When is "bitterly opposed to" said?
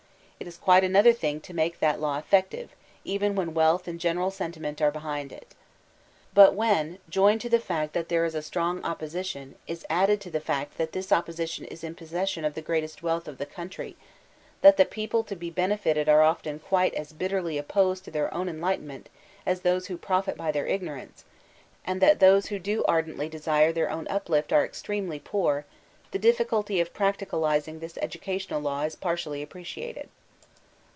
17.13-18.09